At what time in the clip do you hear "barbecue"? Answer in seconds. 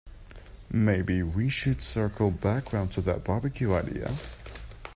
3.23-3.75